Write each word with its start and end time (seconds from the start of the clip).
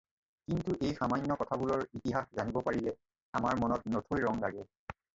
কিন্তু 0.51 0.71
এই 0.87 0.95
সামান্য 0.99 1.35
কথাবোৰৰ 1.41 1.85
ইতিহাস 2.01 2.33
জানিব 2.41 2.59
পাৰিলে 2.71 2.97
আমাৰ 3.41 3.63
মনত 3.65 3.97
নথৈ 3.99 4.29
ৰঙ্গ 4.29 4.47
লাগে 4.51 4.69